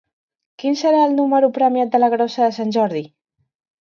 [0.61, 3.03] Quin serà el número premiat de la Grossa de Sant Jordi?